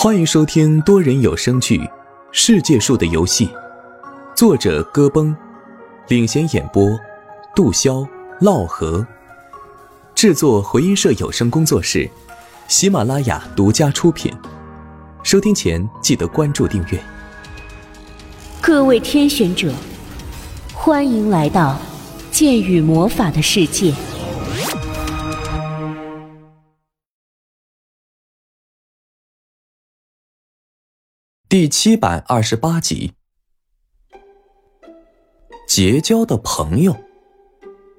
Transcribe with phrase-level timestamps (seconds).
[0.00, 1.76] 欢迎收听多人有声剧
[2.30, 3.46] 《世界树的游戏》，
[4.32, 5.34] 作者戈崩，
[6.06, 6.88] 领衔演播
[7.52, 8.06] 杜潇、
[8.40, 9.04] 烙河，
[10.14, 12.08] 制作回音社有声工作室，
[12.68, 14.32] 喜马拉雅独家出品。
[15.24, 17.02] 收听前记得关注订阅。
[18.60, 19.72] 各位天选者，
[20.72, 21.76] 欢迎来到
[22.30, 23.92] 剑与魔法的世界。
[31.50, 33.14] 第七百二十八集，
[35.66, 36.94] 结交的朋友，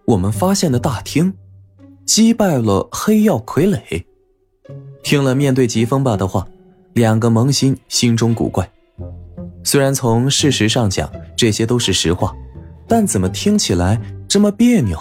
[0.06, 1.34] 我们发现的大厅，
[2.06, 4.06] 击败了黑曜傀儡。
[5.02, 6.48] 听了面对疾风吧的话，
[6.94, 8.72] 两个萌新心中古怪。
[9.64, 12.36] 虽然从事实上讲这些都是实话，
[12.88, 14.96] 但怎么听起来这么别扭？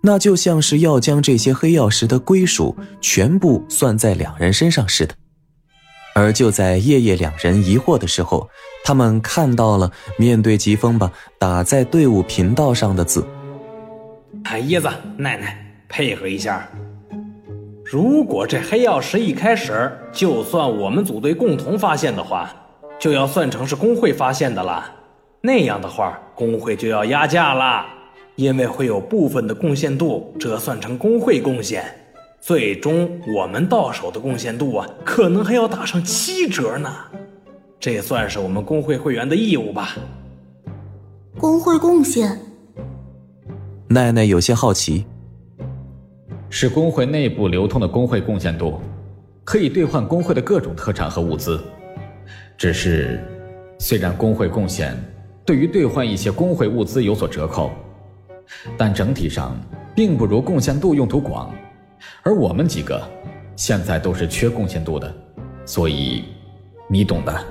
[0.00, 5.14] 那就像是要将这些黑曜石的归属全部算在两人身上似的。
[6.14, 8.48] 而就在夜夜两人疑惑的时候，
[8.84, 13.26] 他们看到了面对疾风吧打在队伍频道上的字。
[14.44, 15.56] 哎，叶子奈奈，
[15.88, 16.68] 配合一下。
[17.84, 22.50] 如果这黑曜石一开始就算我们组队共同发现的话，
[22.98, 24.90] 就要算成是工会发现的了。
[25.40, 27.86] 那样的话，工会就要压价了，
[28.34, 31.84] 因为会有部分的贡献度折算成工会贡献。
[32.48, 36.90] 最终我们到手的贡献度啊，可能还要打上七折呢。
[37.78, 39.90] 这也算是我们工会会员的义务吧？
[41.36, 42.40] 工会贡献？
[43.86, 45.04] 奈奈有些好奇。
[46.48, 48.80] 是工会内部流通的工会贡献度，
[49.44, 51.62] 可以兑换工会的各种特产和物资。
[52.56, 53.22] 只是，
[53.78, 54.96] 虽然工会贡献
[55.44, 57.70] 对于兑换一些工会物资有所折扣，
[58.74, 59.54] 但整体上
[59.94, 61.54] 并不如贡献度用途广。
[62.22, 63.02] 而我们几个
[63.56, 65.12] 现在都是缺贡献度的，
[65.64, 66.24] 所以
[66.88, 67.44] 你懂的。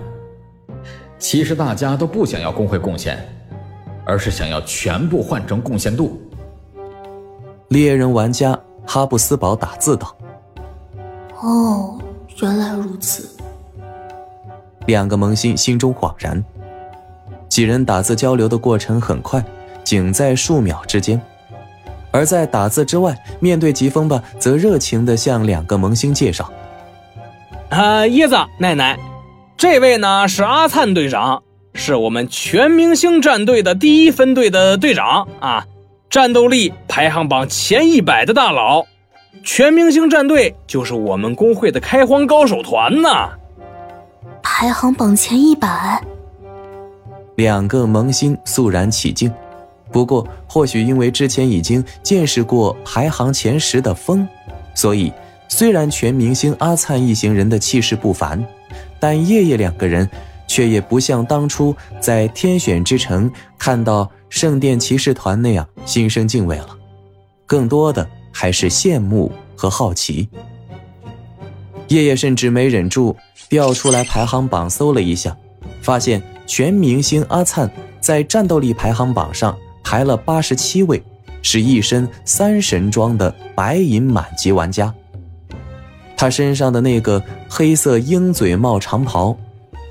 [1.20, 3.18] 其实大家都不想要工会贡献，
[4.06, 6.22] 而是想要全部换成贡献度。
[7.70, 10.16] 猎人玩家哈布斯堡打字道
[11.42, 12.00] ：“哦，
[12.42, 13.36] 原来如此。”
[14.86, 16.44] 两个萌新心中恍然。
[17.50, 19.44] 几人打字交流的过程很快，
[19.84, 21.20] 仅在数秒之间。
[22.18, 26.52] 而在打字之外，面对疾风吧，则热情地向两个萌新介绍
[27.70, 28.98] ：“啊，椰子奶奶，
[29.56, 31.44] 这位呢是阿灿队长，
[31.76, 35.68] 是我们全明星战队的第一分队的队长啊，
[36.10, 38.88] 战斗力排行榜前一百的大佬。
[39.44, 43.30] 全明星战队就是我们工会的开荒高手团呐。
[44.42, 46.02] 排行榜前一百，
[47.36, 49.32] 两个萌新肃然起敬。”
[49.92, 54.28] 不过，或许因为之前已经见识过排行前十的风，
[54.76, 55.12] 所以
[55.48, 58.44] 虽然全明星阿灿一行人的气势不凡，
[59.00, 60.10] 但夜夜两个人
[60.48, 66.70] 却也不像当初在天选之城看到圣殿骑士团那样心生敬畏了，
[67.46, 70.28] 更多的还是羡慕和好奇。
[71.88, 73.16] 夜夜甚至没忍住
[73.48, 75.36] 调出来排行榜搜了一下，
[75.82, 77.72] 发现全明星阿灿
[78.02, 79.58] 在战斗力排行榜上。
[79.90, 81.02] 排了八十七位，
[81.42, 84.94] 是一身三神装的白银满级玩家。
[86.18, 89.38] 他身上的那个黑色鹰嘴帽长袍，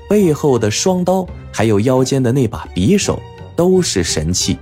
[0.07, 3.19] 背后的双刀，还有腰间的那把匕首，
[3.55, 4.59] 都是神器。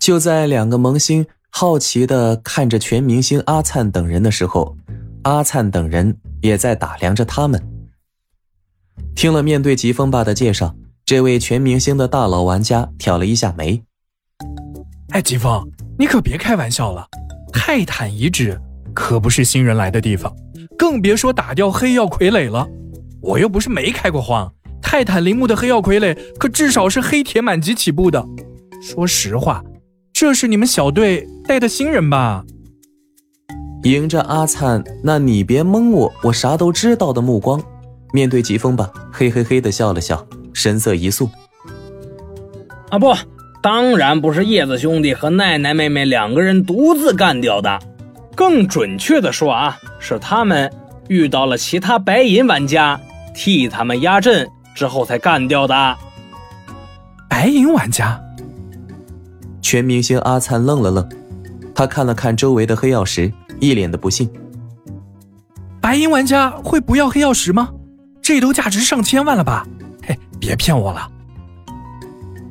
[0.00, 4.76] 就在两个萌新好奇地看着全明星阿灿等人的时候，
[5.22, 7.64] 阿灿等人也在打量着他们。
[9.14, 10.74] 听了面对疾风霸的介绍，
[11.06, 13.84] 这位全明星的大佬玩家挑了一下眉。
[15.12, 17.04] 哎，疾风，你可别开玩笑了！
[17.52, 18.56] 泰坦遗址
[18.94, 20.32] 可不是新人来的地方，
[20.78, 22.64] 更别说打掉黑曜傀儡了。
[23.20, 28.24] 我又不是没开过荒，泰坦陵墓的黑曜傀儡可至少是黑铁满级起步的。
[28.80, 29.64] 说实话，
[30.12, 32.44] 这是你们小队带的新人吧？
[33.82, 37.60] 迎着阿灿那你别蒙我，我啥都知道的目光，
[38.12, 41.28] 面对疾风吧，嘿嘿嘿的笑了笑，神色一肃。
[42.90, 43.12] 阿不。
[43.62, 47.78] 当然不是叶子兄弟和奈奈妹妹两个人独自干掉的，
[48.34, 50.72] 更准确的说啊，是他们
[51.08, 52.98] 遇到了其他白银玩家，
[53.34, 55.96] 替他们压阵之后才干掉的。
[57.28, 58.18] 白银玩家？
[59.60, 61.06] 全明星阿灿愣了愣，
[61.74, 63.30] 他看了看周围的黑曜石，
[63.60, 64.30] 一脸的不信。
[65.82, 67.68] 白银玩家会不要黑曜石吗？
[68.22, 69.66] 这都价值上千万了吧？
[70.06, 71.06] 嘿，别骗我了。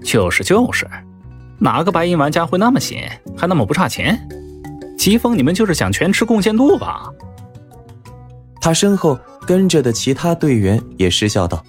[0.03, 0.87] 就是就是，
[1.57, 4.19] 哪个白银玩家会那么闲，还那么不差钱？
[4.97, 7.09] 疾风，你们就是想全吃贡献度吧？
[8.61, 11.63] 他身后跟着的其他队员也失笑道。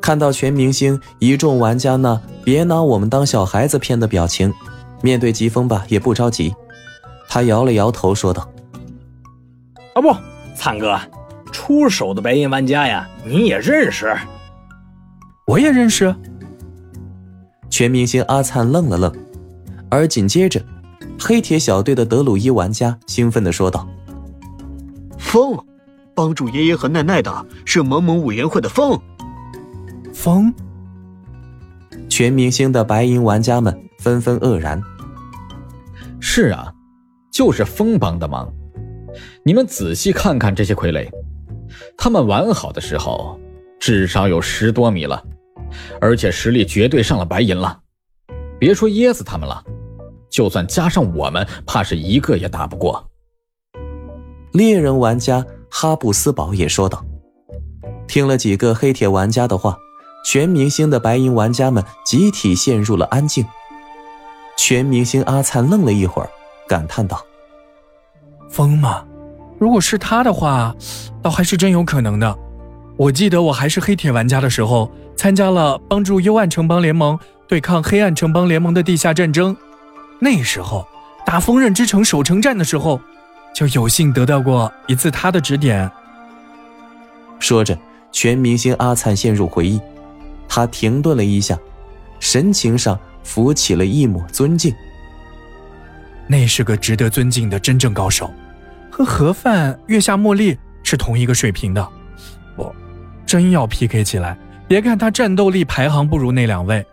[0.00, 4.52] 看到全明星一众玩家那别拿我们当小孩子骗的表情，
[5.02, 6.54] 面对疾风吧也不着急，
[7.28, 8.46] 他摇了摇头说道
[9.94, 10.14] ：“啊不，
[10.54, 11.00] 灿哥，
[11.50, 14.14] 出手的白银玩家呀，你也认识？
[15.46, 16.14] 我也认识。”
[17.74, 19.12] 全明星阿灿愣了愣，
[19.90, 20.64] 而紧接着，
[21.18, 23.84] 黑铁小队的德鲁伊玩家兴奋地说道
[25.18, 25.58] ：“风，
[26.14, 28.96] 帮助爷爷和奈奈的是萌萌委员会的风。”
[30.14, 30.54] 风，
[32.08, 34.80] 全明星的白银玩家们纷纷愕然。
[36.20, 36.72] 是啊，
[37.32, 38.48] 就是风帮的忙。
[39.44, 41.10] 你们仔细看看这些傀儡，
[41.96, 43.36] 他们完好的时候
[43.80, 45.20] 至少有十多米了，
[46.00, 47.80] 而且实力绝对上了白银了。
[48.58, 49.62] 别说噎死他们了，
[50.30, 53.04] 就算加上我们，怕是一个也打不过。
[54.52, 57.04] 猎人玩家哈布斯堡也说道。
[58.06, 59.76] 听了几个黑铁玩家的话。
[60.26, 63.44] 全明星的白银玩家们集体陷入了安静。
[64.56, 66.30] 全明星阿灿愣了一会儿，
[66.66, 67.22] 感叹道
[68.48, 69.04] ：“疯吗？
[69.58, 70.74] 如果是他的话，
[71.22, 72.38] 倒还是真有可能的。
[72.96, 79.56] 我记得我还是黑铁玩家的时候，参加了帮助幽暗城邦联盟对抗黑暗城邦联盟的地下战争。
[80.18, 80.86] 那时候
[81.26, 83.00] 打锋刃之城守城战的时候，
[83.54, 85.90] 就有幸得到过一次他的指点。”
[87.38, 87.78] 说着，
[88.10, 89.80] 全明星阿灿陷入回忆。
[90.48, 91.58] 他停顿了一下，
[92.20, 94.74] 神情上浮起了一抹尊敬。
[96.26, 98.30] 那是个值得尊敬的真正高手，
[98.90, 101.86] 和盒饭、月下茉莉是同一个水平的。
[102.56, 102.74] 我
[103.26, 106.84] 真要 PK 起来，别看他战斗力排行不如那两位，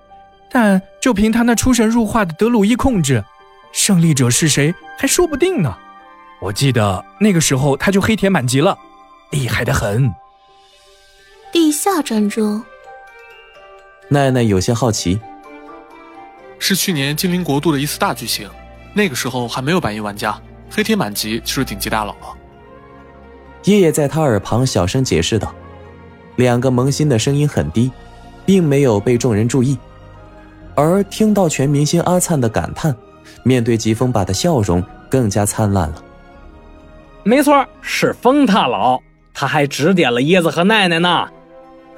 [0.50, 3.24] 但就凭他那出神入化的德鲁伊控制，
[3.72, 5.78] 胜利者是谁还说不定呢。
[6.42, 8.78] 我记得那个时候他就黑铁满级了，
[9.32, 10.12] 厉害的很。
[11.52, 12.64] 地下战争。
[14.10, 15.20] 奈奈有些好奇，
[16.60, 18.50] 是去年精灵国度的一次大剧情，
[18.94, 20.38] 那个时候还没有白银玩家，
[20.70, 22.38] 黑铁满级就是顶级大佬了。
[23.64, 25.54] 爷爷在他耳旁小声解释道，
[26.42, 27.92] 两个萌新的声音很低，
[28.46, 29.78] 并没有被众人注意。
[30.76, 32.96] 而听到全明星阿灿的感叹，
[33.44, 36.04] 面对疾风吧的笑容更加灿烂了。
[37.24, 39.00] 没错，是风大佬，
[39.34, 41.28] 他还指点了椰子和奈奈呢。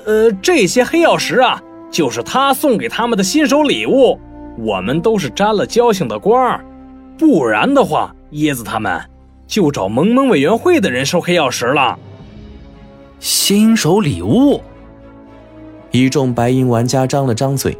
[0.05, 1.61] 呃，这些黑曜石啊。
[1.89, 4.19] 就是他送给他们的新手礼物，
[4.57, 6.59] 我们都是沾了交情的光，
[7.19, 8.99] 不然的话，椰子他们
[9.45, 11.99] 就找萌萌委员会的人收黑曜石了。
[13.23, 14.61] 新手礼物，
[15.91, 17.77] 一众白银玩家张了张嘴，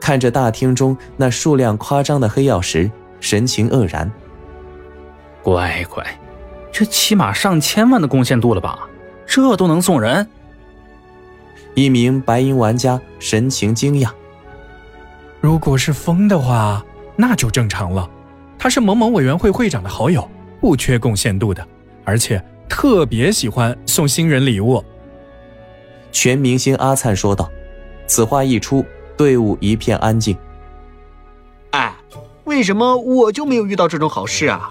[0.00, 2.88] 看着大厅中那数量夸张的黑曜石，
[3.18, 4.08] 神情愕然。
[5.42, 6.06] 乖乖，
[6.70, 8.88] 这起码上千万的贡献度了吧？
[9.26, 10.28] 这都能送人？
[11.74, 14.08] 一名白银玩家神情惊讶。
[15.40, 16.84] 如果是风的话，
[17.16, 18.08] 那就正常了。
[18.56, 20.30] 他是某某委员会会长的好友，
[20.60, 21.66] 不缺贡献度的，
[22.04, 24.82] 而且特别喜欢送新人礼物。
[26.12, 27.50] 全明星阿灿说道。
[28.06, 28.84] 此话一出，
[29.16, 30.36] 队伍一片安静。
[31.70, 31.94] 哎，
[32.44, 34.70] 为什么我就没有遇到这种好事啊？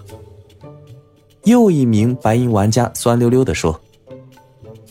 [1.44, 3.81] 又一名白银玩家酸溜溜地说：“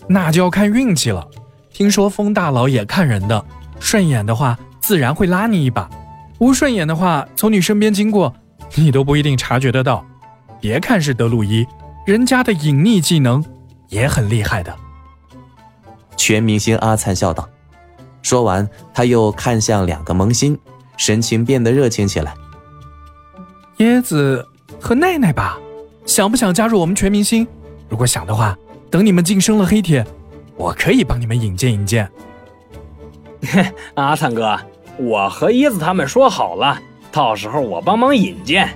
[0.09, 1.27] 那就要看运气了。”
[1.73, 3.43] 听说风大佬也看人的，
[3.79, 5.89] 顺眼的话自然会拉你一把，
[6.37, 8.35] 不顺眼的话从你身边经过，
[8.75, 10.05] 你都不一定察觉得到。
[10.61, 11.65] 别看是德鲁伊，
[12.05, 13.45] 人家的隐匿技能
[13.89, 14.75] 也很厉害的。
[16.17, 17.49] 全明星阿灿笑道，
[18.23, 20.59] 说完他又看向两个萌新，
[20.97, 22.35] 神情变得热情起来。
[23.79, 24.47] 椰子
[24.81, 25.59] 和奈奈吧，
[26.05, 27.47] 想不想加入我们全明星？
[27.89, 28.57] 如果想的话，
[28.91, 30.05] 等你们晋升了黑铁。
[30.57, 32.09] 我可以帮你们引荐引荐。
[33.95, 34.59] 阿灿哥，
[34.99, 36.79] 我和椰子他们说好了，
[37.11, 38.69] 到时候我帮忙引荐。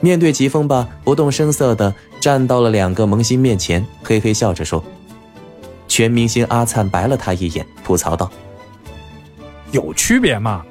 [0.00, 4.82] 面对疾风吧，不动声色的站到了两个萌新面前，嘿嘿笑着说
[5.86, 8.30] ：“全明星阿灿白了他一眼，吐槽道
[9.72, 10.64] ：‘有区别吗？’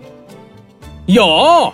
[1.05, 1.71] 有，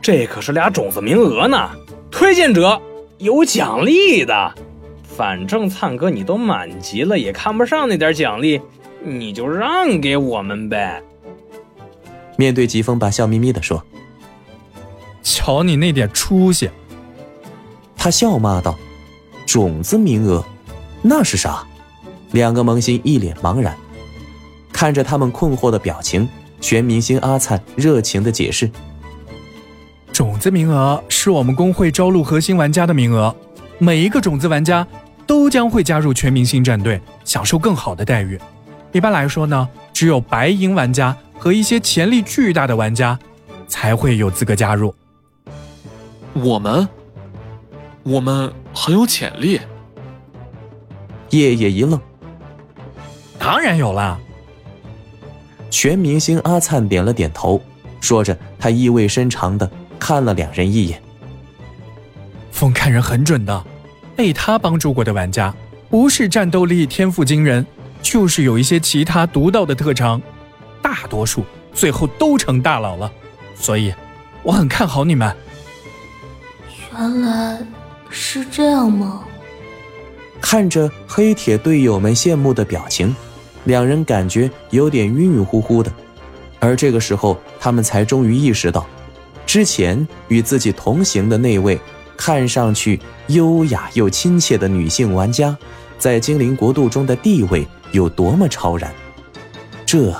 [0.00, 1.70] 这可是俩种子名额呢，
[2.10, 2.80] 推荐者
[3.18, 4.54] 有奖励的。”
[5.04, 8.60] 反正灿哥你都满级了，也看不上那点奖励，
[9.02, 11.02] 你就让给我们呗。
[12.36, 13.82] 面对疾风，吧笑眯眯的说
[15.22, 16.70] ：“瞧你那点出息！”
[18.06, 18.78] 他笑骂道
[19.44, 20.44] ：“种子名额，
[21.02, 21.66] 那是啥？”
[22.30, 23.76] 两个萌新一脸茫然，
[24.72, 26.28] 看着他们困惑的表情，
[26.60, 28.70] 全明星阿灿热情的解释
[30.14, 33.34] ：“种子名额是我们工会招录核心玩家的名额，
[33.78, 34.86] 每一个种子玩家。”
[35.26, 38.38] 都将会加入全明星战队，享受更好的待遇。
[38.92, 43.18] 一般来说呢，只有白银玩家和一些潜力巨大的玩家
[43.66, 44.94] 才会有资格加入。
[46.34, 46.88] 我们，
[48.06, 49.60] 我们很有潜力。
[51.30, 52.00] 叶叶一愣，
[53.36, 54.16] 当然有啦。
[55.68, 57.60] 全明星阿灿点了点头，
[58.00, 61.02] 说着，他意味深长的看了两人一眼。
[62.52, 63.64] 风看人很准的，
[64.14, 65.52] 被他帮助过的玩家，
[65.90, 67.66] 不是战斗力、天赋惊人，
[68.00, 70.22] 就是有一些其他独到的特长，
[70.80, 71.44] 大多数
[71.74, 73.10] 最后都成大佬了。
[73.56, 73.92] 所以，
[74.44, 75.36] 我很看好你们。
[76.92, 77.58] 原来
[78.10, 79.22] 是这样吗？
[80.40, 83.14] 看着黑铁队友们羡慕的表情，
[83.64, 85.92] 两人感觉有点晕晕乎乎的。
[86.60, 88.86] 而这个时候，他们才终于意识到，
[89.44, 91.78] 之前与自己同行的那位
[92.16, 95.56] 看上去优雅又亲切的女性玩家，
[95.98, 98.92] 在精灵国度中的地位有多么超然。
[99.84, 100.14] 这，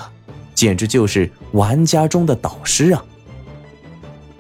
[0.54, 3.04] 简直就是玩家中的导师啊！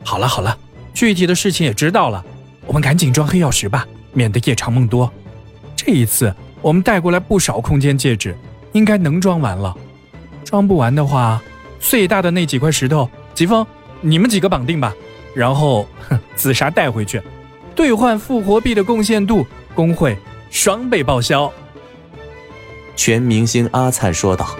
[0.04, 0.56] 好了好了，
[0.94, 2.24] 具体的事情也知道了，
[2.66, 5.10] 我们赶紧装黑曜石吧，免得夜长梦多。
[5.76, 8.36] 这一次我们带过来不少空间戒指，
[8.72, 9.74] 应该能装完了。
[10.44, 11.40] 装不完的话，
[11.80, 13.66] 最大的那几块石头，疾风，
[14.00, 14.94] 你们几个绑定吧。
[15.34, 17.20] 然后，哼，紫砂带回去，
[17.74, 20.16] 兑换复活币的贡献度，工会
[20.50, 21.52] 双倍报销。
[22.96, 24.56] 全明星阿灿说道。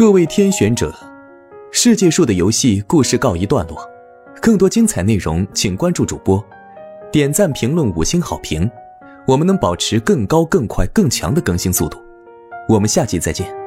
[0.00, 0.94] 各位天选者，
[1.70, 3.86] 世界树的游戏故事告一段落，
[4.40, 6.42] 更多精彩内容请关注主播，
[7.12, 8.66] 点赞、评论、五星好评，
[9.26, 12.02] 我们能保持更高、更快、更强的更新速度。
[12.66, 13.59] 我们下期再见。